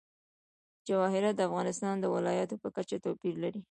[0.87, 3.59] جواهرات د افغانستان د ولایاتو په کچه توپیر لري.